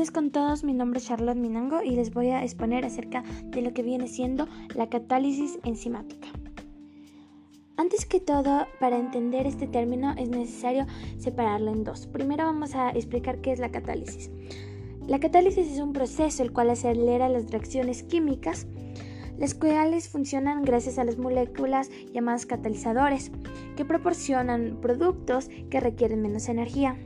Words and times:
días 0.00 0.10
con 0.10 0.30
todos, 0.30 0.64
mi 0.64 0.72
nombre 0.72 0.98
es 0.98 1.08
Charlotte 1.08 1.36
Minango 1.36 1.82
y 1.82 1.90
les 1.90 2.14
voy 2.14 2.28
a 2.28 2.42
exponer 2.42 2.86
acerca 2.86 3.22
de 3.44 3.60
lo 3.60 3.74
que 3.74 3.82
viene 3.82 4.08
siendo 4.08 4.48
la 4.74 4.88
catálisis 4.88 5.58
enzimática. 5.62 6.28
Antes 7.76 8.06
que 8.06 8.18
todo, 8.18 8.66
para 8.80 8.96
entender 8.96 9.46
este 9.46 9.66
término 9.66 10.14
es 10.16 10.30
necesario 10.30 10.86
separarlo 11.18 11.70
en 11.70 11.84
dos. 11.84 12.06
Primero 12.06 12.44
vamos 12.44 12.74
a 12.74 12.88
explicar 12.92 13.42
qué 13.42 13.52
es 13.52 13.58
la 13.58 13.70
catálisis. 13.70 14.30
La 15.06 15.20
catálisis 15.20 15.70
es 15.70 15.80
un 15.80 15.92
proceso 15.92 16.42
el 16.42 16.54
cual 16.54 16.70
acelera 16.70 17.28
las 17.28 17.50
reacciones 17.50 18.02
químicas, 18.02 18.66
las 19.36 19.54
cuales 19.54 20.08
funcionan 20.08 20.62
gracias 20.62 20.98
a 20.98 21.04
las 21.04 21.18
moléculas 21.18 21.90
llamadas 22.14 22.46
catalizadores, 22.46 23.32
que 23.76 23.84
proporcionan 23.84 24.78
productos 24.80 25.50
que 25.68 25.78
requieren 25.78 26.22
menos 26.22 26.48
energía. 26.48 26.96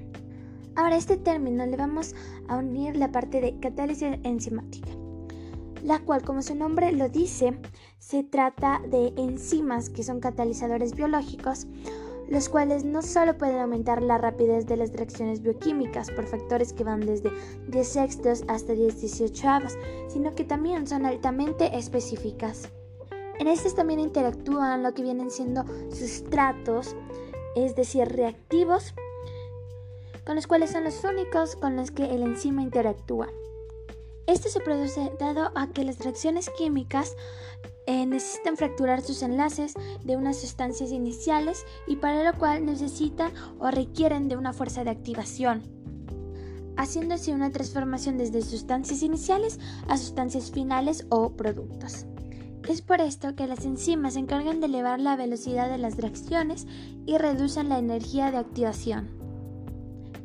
Ahora 0.76 0.96
este 0.96 1.16
término 1.16 1.64
le 1.66 1.76
vamos 1.76 2.14
a 2.48 2.56
unir 2.56 2.96
la 2.96 3.12
parte 3.12 3.40
de 3.40 3.58
catálisis 3.60 4.18
enzimática, 4.24 4.90
la 5.84 6.00
cual 6.00 6.22
como 6.22 6.42
su 6.42 6.56
nombre 6.56 6.90
lo 6.90 7.08
dice, 7.08 7.56
se 7.98 8.24
trata 8.24 8.82
de 8.90 9.12
enzimas 9.16 9.88
que 9.88 10.02
son 10.02 10.18
catalizadores 10.18 10.94
biológicos, 10.94 11.68
los 12.28 12.48
cuales 12.48 12.84
no 12.84 13.02
solo 13.02 13.38
pueden 13.38 13.60
aumentar 13.60 14.02
la 14.02 14.18
rapidez 14.18 14.66
de 14.66 14.76
las 14.76 14.92
reacciones 14.92 15.42
bioquímicas 15.42 16.10
por 16.10 16.26
factores 16.26 16.72
que 16.72 16.82
van 16.82 17.00
desde 17.00 17.30
10 17.68 17.86
sextos 17.86 18.44
hasta 18.48 18.72
10 18.72 19.00
18avos, 19.00 19.76
sino 20.08 20.34
que 20.34 20.44
también 20.44 20.86
son 20.86 21.06
altamente 21.06 21.76
específicas. 21.78 22.70
En 23.38 23.46
estas 23.46 23.74
también 23.74 24.00
interactúan 24.00 24.82
lo 24.82 24.94
que 24.94 25.02
vienen 25.02 25.30
siendo 25.30 25.64
sustratos, 25.90 26.96
es 27.56 27.76
decir, 27.76 28.08
reactivos, 28.08 28.94
con 30.24 30.36
los 30.36 30.46
cuales 30.46 30.70
son 30.70 30.84
los 30.84 31.02
únicos 31.04 31.56
con 31.56 31.76
los 31.76 31.90
que 31.90 32.04
el 32.04 32.22
enzima 32.22 32.62
interactúa. 32.62 33.28
Esto 34.26 34.48
se 34.48 34.60
produce 34.60 35.12
dado 35.18 35.50
a 35.54 35.68
que 35.68 35.84
las 35.84 35.98
reacciones 35.98 36.48
químicas 36.50 37.14
eh, 37.86 38.06
necesitan 38.06 38.56
fracturar 38.56 39.02
sus 39.02 39.22
enlaces 39.22 39.74
de 40.02 40.16
unas 40.16 40.38
sustancias 40.38 40.90
iniciales 40.90 41.66
y 41.86 41.96
para 41.96 42.24
lo 42.24 42.38
cual 42.38 42.64
necesitan 42.64 43.32
o 43.58 43.70
requieren 43.70 44.28
de 44.28 44.36
una 44.36 44.54
fuerza 44.54 44.82
de 44.82 44.90
activación, 44.90 45.62
haciendo 46.78 47.14
así 47.14 47.32
una 47.32 47.50
transformación 47.50 48.16
desde 48.16 48.40
sustancias 48.40 49.02
iniciales 49.02 49.60
a 49.88 49.98
sustancias 49.98 50.50
finales 50.50 51.06
o 51.10 51.32
productos. 51.32 52.06
Es 52.66 52.80
por 52.80 53.02
esto 53.02 53.36
que 53.36 53.46
las 53.46 53.66
enzimas 53.66 54.14
se 54.14 54.20
encargan 54.20 54.60
de 54.60 54.66
elevar 54.66 54.98
la 54.98 55.16
velocidad 55.16 55.68
de 55.68 55.76
las 55.76 55.98
reacciones 55.98 56.66
y 57.04 57.18
reducen 57.18 57.68
la 57.68 57.78
energía 57.78 58.30
de 58.30 58.38
activación. 58.38 59.23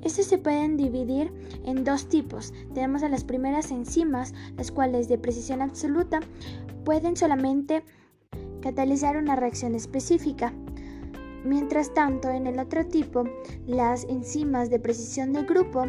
Estos 0.09 0.25
se 0.25 0.39
pueden 0.39 0.75
dividir 0.75 1.31
en 1.65 1.83
dos 1.83 2.09
tipos. 2.09 2.51
Tenemos 2.73 3.03
a 3.03 3.09
las 3.09 3.23
primeras 3.23 3.69
enzimas, 3.69 4.33
las 4.57 4.71
cuales 4.71 5.07
de 5.07 5.19
precisión 5.19 5.61
absoluta 5.61 6.19
pueden 6.83 7.15
solamente 7.15 7.83
catalizar 8.59 9.17
una 9.17 9.35
reacción 9.35 9.75
específica. 9.75 10.51
Mientras 11.45 11.93
tanto, 11.93 12.31
en 12.31 12.47
el 12.47 12.57
otro 12.57 12.87
tipo, 12.87 13.23
las 13.67 14.03
enzimas 14.05 14.71
de 14.71 14.79
precisión 14.79 15.31
de 15.31 15.43
grupo, 15.43 15.85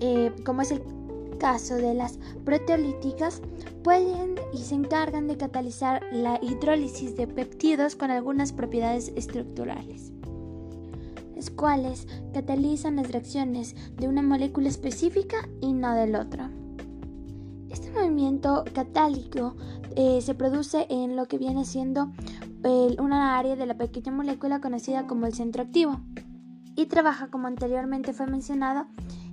eh, 0.00 0.30
como 0.44 0.60
es 0.60 0.72
el 0.72 0.82
caso 1.38 1.76
de 1.76 1.94
las 1.94 2.18
proteolíticas, 2.44 3.40
pueden 3.82 4.34
y 4.52 4.58
se 4.58 4.74
encargan 4.74 5.28
de 5.28 5.38
catalizar 5.38 6.02
la 6.12 6.38
hidrólisis 6.42 7.16
de 7.16 7.26
péptidos 7.26 7.96
con 7.96 8.10
algunas 8.10 8.52
propiedades 8.52 9.12
estructurales 9.16 10.12
cuales 11.50 12.06
catalizan 12.32 12.96
las 12.96 13.10
reacciones 13.10 13.74
de 13.96 14.08
una 14.08 14.22
molécula 14.22 14.68
específica 14.68 15.48
y 15.60 15.72
no 15.72 15.94
del 15.94 16.16
otro. 16.16 16.48
Este 17.70 17.90
movimiento 17.90 18.64
catálico 18.72 19.56
eh, 19.96 20.20
se 20.20 20.34
produce 20.34 20.86
en 20.90 21.16
lo 21.16 21.26
que 21.26 21.38
viene 21.38 21.64
siendo 21.64 22.12
una 22.98 23.38
área 23.38 23.56
de 23.56 23.66
la 23.66 23.76
pequeña 23.76 24.10
molécula 24.10 24.60
conocida 24.60 25.06
como 25.06 25.26
el 25.26 25.34
centro 25.34 25.62
activo 25.62 26.00
y 26.76 26.86
trabaja, 26.86 27.28
como 27.28 27.46
anteriormente 27.46 28.12
fue 28.12 28.26
mencionado, 28.26 28.86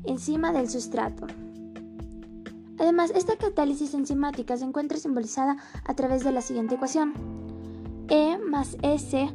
encima 0.04 0.52
del 0.52 0.70
sustrato. 0.70 1.28
Además, 2.78 3.12
esta 3.16 3.38
catálisis 3.38 3.94
enzimática 3.94 4.58
se 4.58 4.66
encuentra 4.66 4.98
simbolizada 4.98 5.58
a 5.86 5.94
través 5.94 6.24
de 6.24 6.32
la 6.32 6.42
siguiente 6.42 6.76
ecuación. 6.76 7.14
E 8.10 8.38
más 8.38 8.76
S 8.82 9.30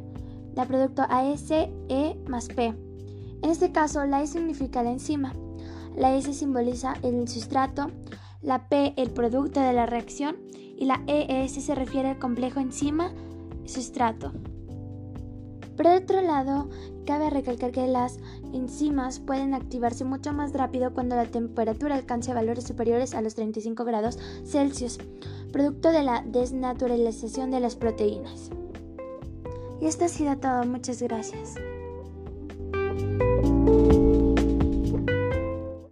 da 0.57 0.65
producto 0.65 1.03
AS, 1.03 1.51
E 1.51 2.17
más 2.27 2.47
P. 2.47 2.73
En 3.43 3.49
este 3.49 3.71
caso, 3.71 4.03
la 4.05 4.23
E 4.23 4.27
significa 4.27 4.81
la 4.81 4.91
enzima, 4.91 5.33
la 5.95 6.15
S 6.15 6.33
simboliza 6.33 6.95
el 7.03 7.27
sustrato, 7.27 7.91
la 8.41 8.67
P 8.67 8.93
el 8.97 9.11
producto 9.11 9.59
de 9.59 9.73
la 9.73 9.85
reacción 9.85 10.35
y 10.75 10.85
la 10.85 11.03
ES 11.07 11.53
se 11.63 11.75
refiere 11.75 12.09
al 12.09 12.19
complejo 12.19 12.59
enzima-sustrato. 12.59 14.31
Por 15.75 15.85
otro 15.85 16.21
lado, 16.21 16.69
cabe 17.05 17.29
recalcar 17.29 17.71
que 17.71 17.87
las 17.87 18.17
enzimas 18.51 19.19
pueden 19.19 19.53
activarse 19.53 20.05
mucho 20.05 20.33
más 20.33 20.53
rápido 20.53 20.91
cuando 20.91 21.15
la 21.15 21.25
temperatura 21.25 21.93
alcance 21.93 22.33
valores 22.33 22.63
superiores 22.63 23.13
a 23.13 23.21
los 23.21 23.35
35 23.35 23.85
grados 23.85 24.17
Celsius, 24.43 24.97
producto 25.51 25.91
de 25.91 26.01
la 26.01 26.23
desnaturalización 26.25 27.51
de 27.51 27.59
las 27.59 27.75
proteínas. 27.75 28.49
Y 29.79 29.85
esto 29.85 30.05
ha 30.05 30.09
sido 30.09 30.37
todo, 30.37 30.65
muchas 30.65 31.01
gracias. 31.01 31.55